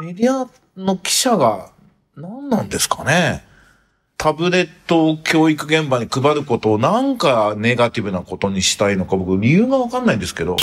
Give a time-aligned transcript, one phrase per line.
[0.00, 1.70] メディアの記者が
[2.16, 3.44] 何なんですかね？
[4.16, 10.56] タブレットを教育現場に配ることをなんかネガティブなことにしたいのか僕理由がわかんないんですけど。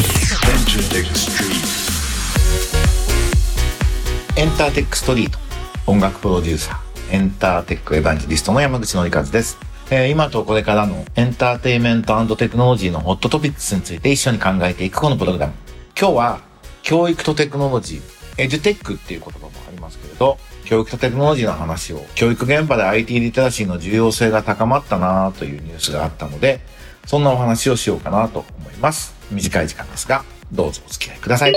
[4.38, 5.38] エンターテックストリート
[5.86, 9.57] 音楽プロデューサーエンターテックエヴァンジリストの山口のりかずです。
[9.91, 15.54] えー、今とこれからのエンターテイメントテクノロジーのホットトピックスについて一緒に考えていくこのプログラム。
[15.99, 16.39] 今日は
[16.83, 18.02] 教育とテクノロジー、
[18.38, 26.59] エデュテックっていう言葉もありますけれど、教育とテクノロジーの話を、教育現場で IT リテラシーの重要性が高まったなというニュースがあったので、
[27.05, 29.16] そんなお話をしようかなと思います。
[29.31, 31.53] 短い時間ですが、どうぞお付き合いください。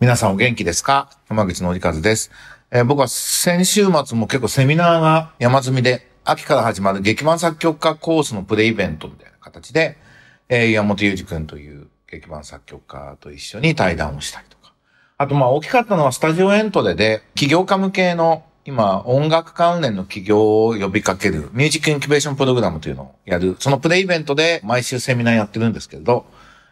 [0.00, 1.10] 皆さんお元気ですか？
[1.28, 2.30] 山口のりかずです。
[2.70, 9.96] えー、僕は先週末も結構セミナーが山積みで、秋から始まる劇版作曲家コースのプレイベントみたいな形で、
[10.48, 14.57] えー、岩本裕二君という劇版作曲家と一緒に対談をしたりと。
[15.20, 23.56] あとまあ大きかったのはスタジオエントレで起業家向けの今音楽関連の企業を呼びかけるミュージックインキュベーションプログラムというのをやる。
[23.58, 26.24] そのプレイイベントで毎週セミナーやってるんですけれど、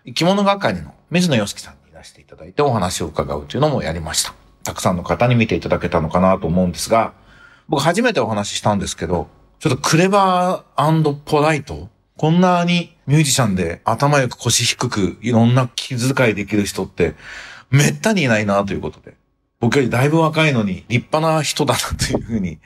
[0.05, 4.33] 生き物係の水野洋樹さんにいらしていただいてお話を伺うというのもやりました。
[4.63, 7.15] たくさんの方に見ていただけたのかなと思うんですが、
[7.69, 9.27] 僕初めてお話ししたんですけど、
[9.59, 11.89] ちょっとクレバーポライト？
[12.17, 17.17] こんなにミュージシャンで頭よく腰低くいろんな気遣いできる人って
[17.71, 19.15] めったにいないなということで、
[19.61, 22.59] 僕よりだいぶ若いのに立派な人だなというふうに、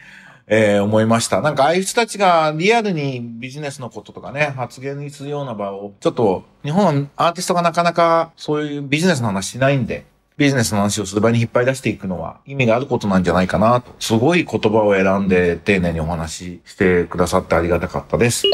[0.46, 1.40] えー、思いました。
[1.40, 10.04] なんかああいう人たちがリアルにビジネスのこととかね、発言にするような場を、ちょっと日本はアーティストがなかなかそういうビジネスの話しないんで、
[10.36, 13.94] ビジネスの話をする場に引っ張り出していくのは意味があることなんじゃないかなと。
[14.00, 18.44] すごい言葉を選んで丁寧にお話ししてくださってありがたかったです。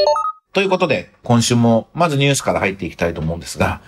[0.53, 3.81] ということで、今週もまずニュースから入っていきたいと思うんですが、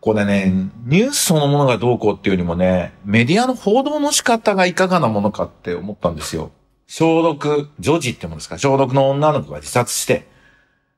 [0.00, 0.50] これね、
[0.86, 6.50] ニュースそのものがどうこうっていうよりもね、メディアの報道の仕方がいかがなものかって思ったんですよ。
[6.86, 10.26] 小6、女児ってもんですか、小6の女の子が自殺して、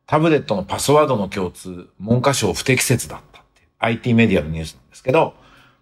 [0.06, 5.34] タブレットのパスワードの共通、文科省不適切だったって IT メディアのニュースなんですけど、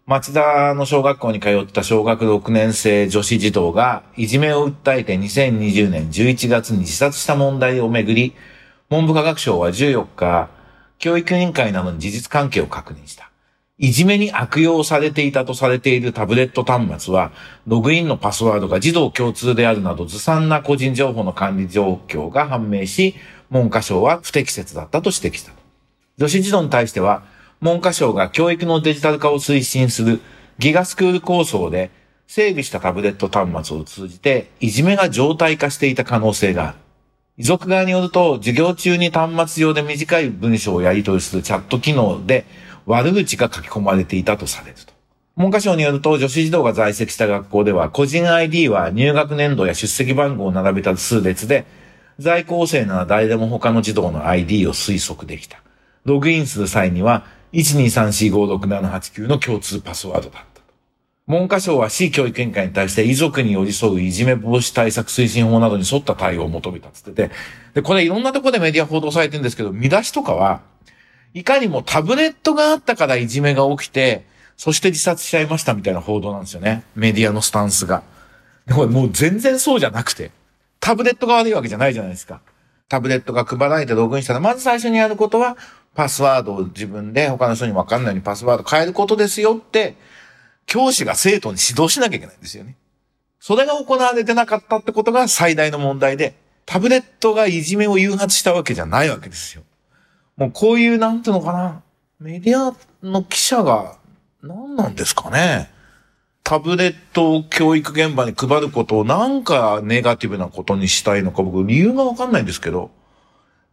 [0.07, 8.35] 町田の小学校に通った小学6年生女子児童がいじめを訴えて2020年11月に自殺した問題をめぐり、
[8.89, 10.49] 文部科学省は14日、
[11.01, 13.31] 教育委員会などに事実関係を確認した。
[13.79, 17.33] いじめに悪用されていたとされているタブレット端末は、
[17.67, 23.15] ログインのパスワードが児童共通であるなどずさんな個人情報の管理状況が判明し、
[23.51, 25.53] 文科省は不適切だったと指摘した。
[26.19, 27.23] 女子児童に対しては、
[27.63, 30.21] 文科省が教育のデジタル化を推進する
[30.59, 31.91] ギガスクール構想で
[32.27, 36.79] 整備したタブレット端末を通じていじめが常態化していた可能性がある。
[37.41, 42.45] 遺族側によると、授業中に端末上で短い文章をやり取りするチャット機能で
[42.85, 44.93] 悪口が書き込まれていたとされると。
[45.39, 51.65] 文科省によると、女子児童が在籍した学校では、個人 ID は入学年度や出席番号を並べた数列で、
[52.19, 55.63] 在校生なら誰でも他の児童の ID を推測できた。
[56.05, 57.25] ログインする際には、
[57.55, 60.45] 123456789の共通パスワードだ。
[61.31, 67.31] 文科省は市教育委員会に対して遺族に寄り添ういじめ防止対策推進法などに沿った対応を求めたっつってて、
[67.75, 70.61] で、これいろんなとこでメディア報道されてるんですけど、見出しとかは、
[71.33, 74.27] いかにもタブレットがあったからいじめが起きて、
[74.57, 76.83] そして自殺しちゃいましたみたいな報道なんですよね。
[76.97, 78.03] メディアのスタンスが。
[78.67, 80.33] でこれもう全然そうじゃなくて、
[80.81, 82.41] タブレットが悪いわけじゃないじゃないですか。
[82.89, 85.57] タブレットが配られてログインしたら、まず最初にやることは、
[85.95, 89.97] パスワードを自分で他の人にわかんないようにパスワード変えることですよって
[90.67, 92.77] 教師が生徒に指導しなきゃいけないんですよね。
[93.41, 96.35] それが行われてなかったってことが最大の問題で、
[96.67, 99.63] タブレットがいじめを誘発したわけじゃないわけですよ。
[100.37, 101.83] もうこういう、なんていうのかな、
[102.21, 103.97] メディアの記者が
[104.43, 105.71] 何なんですかね。
[106.45, 112.91] タブレットを教育現場に配ることをなんかネガティブなことにしたいのか僕理由がわかんないんですけど。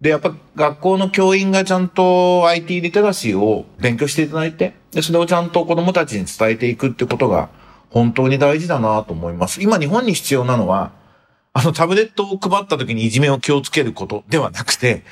[0.01, 7.49] で、やっぱ学校の教員がちゃんと IT リテラシーを勉強していただいて、で、それをちゃんと子供たちに伝えていくってことが
[7.89, 9.61] 本当に大事だなと思います。
[9.61, 10.91] 今日本に必要なのは、
[11.53, 15.03] あのタブレットを配った時にいじめを気をつけることではなくて、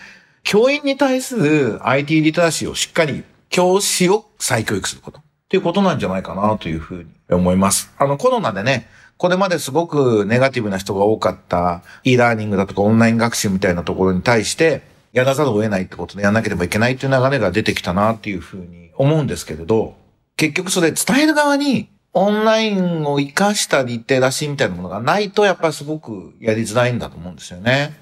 [0.43, 5.19] 教員に対する IT リテラシーをしっかり教師を再教育すること。
[5.19, 7.91] っていうことなんじゃないかなというふうに思います。
[7.97, 8.87] あのコロナでね、
[9.17, 14.81] これまですごくネガティブな人が多かった e ラーニングだとかオンライン学習みたいなところに対して、
[15.13, 19.95] やらざるを得ないってことでやらなければいけないっていう流れが出てきたなっていうふうに思うんですけれど、
[20.35, 27.93] 結局それ伝える側にオンラインを活かしたリテラシーみたいなものがないとやっぱりすごくやりづらいんだと思うんですよね。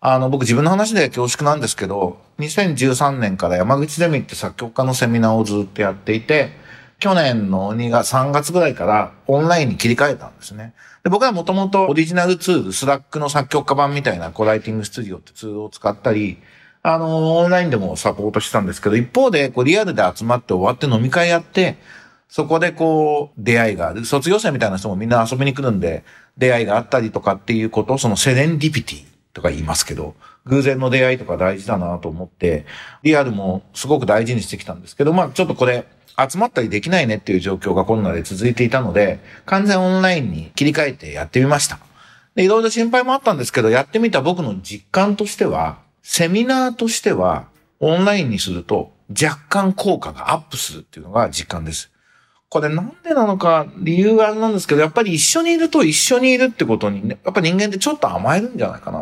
[0.00, 6.50] あの、僕自分の話で恐縮なんですけど、2013年から山口ゼミって作曲家のセミナーをずっとやっていて、
[7.00, 10.74] 去年の2月、3月ぐらいからオンラインに切り替えたんですね。
[11.02, 16.38] で僕はもともとオリジナルツール、スラックの作曲家版みたいなコライティングスタジオってツールを使ったり、
[16.82, 21.76] あの、オンラインでもサポートしてたんですけど、一方で、こう、リアルで集まって終わって飲み会やって、
[22.28, 24.04] そこでこう、出会いがある。
[24.06, 26.04] 卒業生みたいな人もみんな遊びに来るんで、
[26.38, 29.04] 出会いがあったりとかっていうこと、そのセレンディピティ
[29.34, 30.14] とか言いますけど、
[30.46, 32.66] 偶然の出会いとか大事だなと思って、
[33.02, 35.86] リアルもすごく大事にしてきたんですけど、まあちょっとこれ、
[36.28, 41.78] 集まったりできないねっていう状況がコロナで続いていたので、完全オンラインに切り替えてやってみました。
[42.34, 47.46] で、いろいろ心配もあったんですけど、やってみた僕の実感としては、セミナーとしては、
[47.80, 51.90] オンラインにすると若干効果がアップするっていうのが実感です。
[52.50, 58.99] これなんでなのか理由があれなんですけど、やっぱり一緒にいると一緒にいるってことにね、やっぱ人間ってちょっと甘えるんじゃないかな。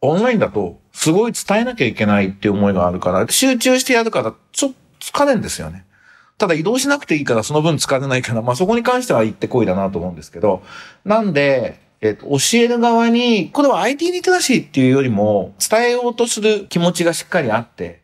[0.00, 5.84] オンラインだとすごい伝えなきゃいけないっていう思いがあるから、集中してやるからちょっと疲れんですよね。
[6.38, 10.62] ただ移動しなくていいからその分疲れないから、まあそこに関しては行ってこいだなと思うんですけど、
[11.04, 18.02] なんで、えっと、教える側に、これは IT リテラシーっていうよりも、伝えようとする気持ちがしっかりあって、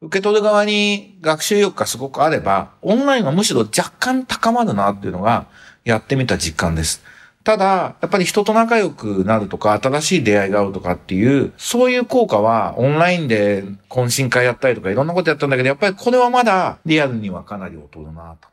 [0.00, 5.46] 受け取る側に学習欲がすごくあれば、オンラインはむしろ若干高まるなっていうのが、
[5.84, 7.02] やってみた実感です。
[7.44, 18.48] ただ、やっぱり人と仲良くなるとか、新しい出会いがあるとかっていう、そういう効果は、オンラインで懇親会やったりとか、いろんなことやったんだけど、やっぱりこれはまだリアルにはかなり劣るなと。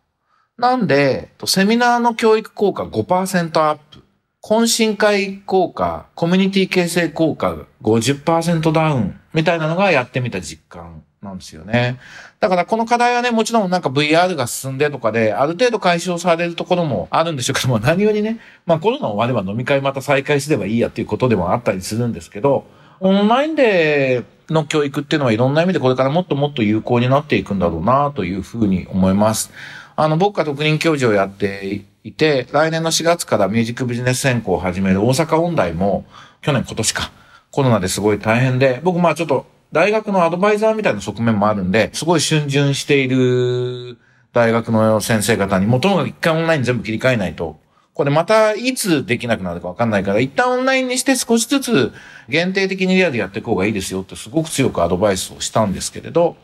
[0.58, 4.04] なんで、セミナーの教育効果5%アップ。
[4.42, 12.00] 懇親会効果、コミュニティ形成効果50%ダウンみたいなのがやってみた実感なんですよね。
[12.40, 22.66] だからこの課題はね、もちろんなんか VR が進んでとかで、ある程度解消されるところもあるんでしょうけども、 何よりね、まあコロナ終われば飲み会また再開すればいいやっていうことでもあったりするんですけど、
[23.02, 29.52] オンラインでの教育っていうのはいろんな意味でこれからもっともっと有効になっていくんだろうなというふうに思います。
[29.96, 36.06] あの、僕が特任教授をやっていて、来年の4月からミュージックビジネス専攻を始める大阪音大も、
[36.42, 37.12] 去年今年か、
[37.52, 39.46] コロナですごい大変で、僕まあちょっと
[39.76, 43.98] 大学のアドバイザーみたいな側面もあるんで、すごい逡巡している
[44.32, 47.60] 大学の先生方に、もともと一回オンライン全部切り替えないと、
[47.94, 51.92] これまたいつできなくなるかわかんないから、一旦オンラインにして少しずつ
[52.30, 56.38] 限定的にリアルでやっていく方がいいですよってすごく強くアドバイスをしたんですけれど、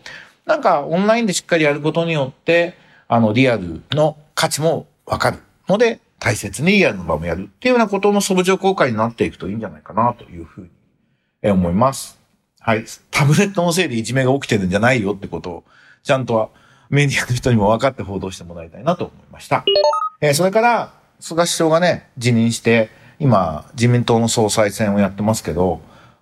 [0.45, 2.75] なんかオンラインでしっかりやることによって、
[3.07, 5.37] あのリアルの価値もわかる。
[5.69, 10.69] ので、大切にリアルの場もやるっていうようなことの相乗効果になっていくといいんじゃないかなというふう
[11.41, 12.19] に思います。
[12.63, 12.85] はい。
[13.21, 15.63] タブレットのせいでいじめが起きてるんじゃないよってことを、
[16.01, 16.49] ちゃんとは
[16.89, 19.63] メディアの人にも分かって報道してもらいたいなと思いました。
[20.21, 22.89] えー、それから、菅首相がね、辞任して、
[23.19, 25.81] 今、自民党の総裁選をやってますけど、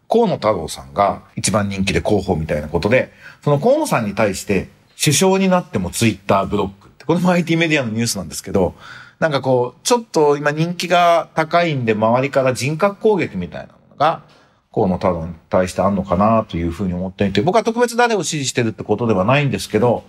[0.09, 3.13] 河野太郎さんが一番人気で候補みたいなことで、
[3.45, 4.67] その河野さんに対して、
[5.01, 8.75] 首相になってもツイッターブロックって、これも IT メディアのニュースなんですけど、
[9.19, 14.23] なんかこう、ちょっと今人気が高いんで、周りから人格攻撃みたいなのが、
[14.71, 20.03] 河野太郎に対してあんのかなというふうに思っていて、僕は特別誰を支持してるってことではないんですけど、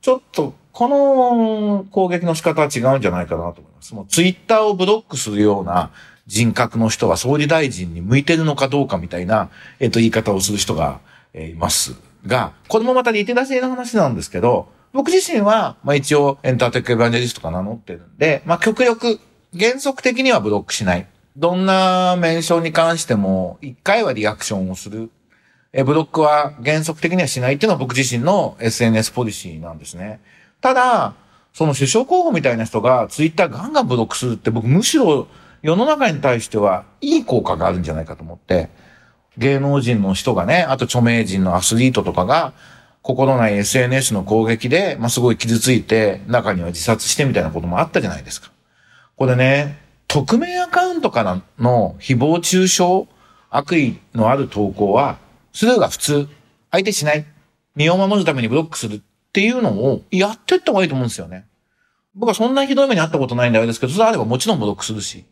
[0.00, 3.94] ちょっと、この攻撃の仕方は違うんじゃないかなと思います。
[3.94, 5.90] もうツイッターをブロックするような
[6.26, 11.00] 人格の人は総理大臣に向いてるのかどうかみたいな、えっ、と、言い方をする人が、
[11.32, 11.94] え、います
[12.26, 19.20] が、これもまたリテラシーの話なんですけど、僕自身は、まあ一応エンターテックエヴァンジェリストか名乗ってるんで、まあ極力、
[19.58, 21.06] 原則的にはブロックしない。
[21.36, 25.10] どんなメンションに関しても、一回はリアクションをする。
[25.72, 30.20] え、ブロックは原則的にはしないっていうのは僕自身の SNS ポリシーなんですね。
[30.62, 31.14] ただ、
[31.52, 35.26] その首相候補みたいな人がツイッターガンガンブロックするって僕むしろ
[35.62, 38.70] 世の中に対してはいい効果があるんじゃないかと思って、
[39.36, 42.54] 芸能人の人がね、あと著名人のアスリートとかが、
[43.02, 48.50] 心ない SNS の攻撃で、まあ、すごい傷ついて、中には自殺してみたいなこともあったじゃないですか。
[49.16, 49.85] これね、
[50.16, 53.06] 匿名アカウントからの誹謗中傷、
[53.50, 55.18] 悪意のある投稿は、
[55.52, 56.28] スルーが普通、
[56.70, 57.26] 相手しない、
[57.74, 59.00] 身を守るためにブロックするっ
[59.32, 61.44] ていうのをやってった方がいいと思うんですよね。
[62.14, 65.26] 僕はそんなひどい目にあったことないんであれですけど、それあればもちろんブロックするし。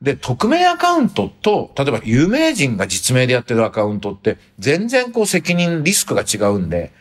[0.00, 6.92] で、匿名アカウントと、例えば有名人が実名でやってるアカウントって、全然こう責任、リスクが違うんで、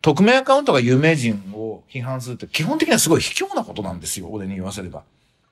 [0.00, 4.28] 匿名アカウントが有名人を批判するって基本的にはすごい卑怯なことなんですよ。
[4.30, 5.02] 俺に言わせれば。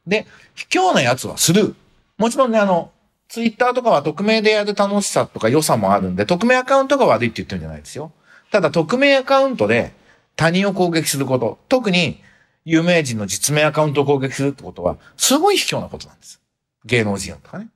[0.06, 1.74] で、卑怯なやつはスルー。
[2.18, 2.90] もちろんね、あの、
[3.28, 8.12] ツイッターとかは匿名でやる楽しさとか良さもあるんで、匿名アカウントが悪いって言ってるんじゃないですよ。
[8.50, 9.92] ただ、匿名アカウントで
[10.36, 12.22] 他人を攻撃すること、特に
[12.64, 16.40] 有名人の実名アカウントを攻撃するってことは、すごい卑怯なことなんです。
[16.84, 17.68] 芸能人とかね。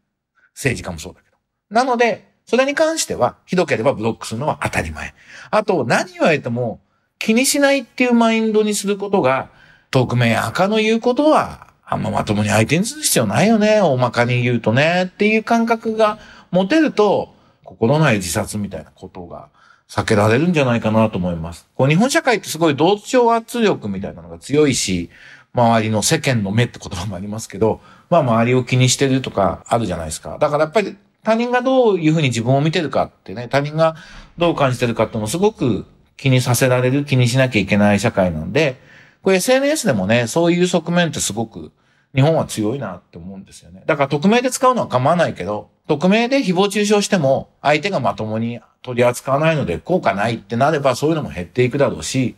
[0.54, 1.36] 政治家もそうだけど。
[1.70, 5.14] なので、それに関しては、ひどければブロックするのは当たり前。
[5.50, 6.80] あと、何言われても
[7.18, 9.50] 気にしないっていうマインドにすることが、
[9.90, 13.80] 匿名赤の言うことは、あんままともに相手にする必要ないよね。
[13.80, 15.10] 大まかに言うとね。
[15.12, 16.20] っていう感覚が
[16.52, 19.48] 持てると、心ない自殺みたいなことが
[19.88, 21.68] 避けられるんじゃないかなと思います。
[21.74, 25.10] こう日本社会ってすごい同調圧力みたいなのが強いし、
[25.52, 30.38] 周りの世間の目って言葉もありますけど、まあ周りを気にしてるとかあるじゃないですか。
[30.38, 33.96] だからやっぱり他人がどういうふうに自分を見てるかってね、他人が
[34.38, 38.80] どう感じてるかってのをすごく気にさせられる、気にしなきゃいけない社会なんで、
[39.22, 41.72] これ SNS でもね、そういう側面ってすごく
[42.14, 43.82] 日本は強いなって思うんですよね。
[43.86, 52.36] だから匿名で使うのは構わないけど、匿名で誹謗中傷しても相手がまともに取り扱わないので効果ないってなればそういうのも減っていくだろうし、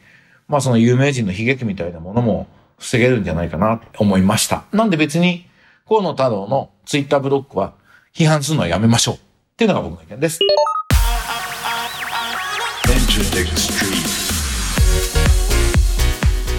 [0.48, 2.46] まあその有名人の悲劇みたいなものも
[2.78, 4.64] 防げるんじゃないかなって思いました。
[4.72, 5.46] なんで別に
[5.88, 7.72] 河野太郎のツイッターブロックは
[8.14, 9.18] 批判するのはやめましょうっ
[9.56, 10.38] ていうのが僕の意見です。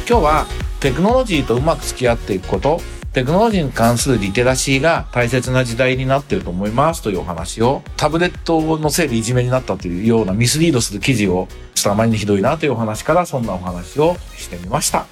[0.10, 0.46] 今日は
[0.80, 2.82] テクノロジーとうまく付き合っていくこと、
[3.14, 15.06] テクノロジーに関するリテラシーが大切な時代になってると思いますというお話を、タブレットのせいでいじめになったというようなミスリードする記事を、ちょっとあまりにひどいなというお話からそんなお話をしてみました。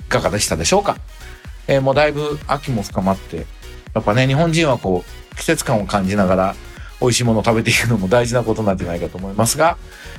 [0.00, 0.96] いかがでしたでしょうか？
[1.68, 3.44] えー、もうだいぶ秋も深まって、
[3.92, 6.54] やっぱね、日本人はこう、季節感を感じながら、
[7.02, 9.76] 美味しいものを食べていくのも大事なことなんじゃないかと思いますが、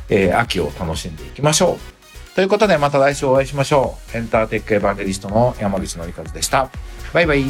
[0.08, 2.02] えー、秋を楽しんでいきましょう。
[2.36, 4.18] ということでまた来週お会いしましょう。
[4.18, 6.70] エンターテックエヴァンゲリストの山口のりかずでした。
[7.13, 7.44] バイバイ。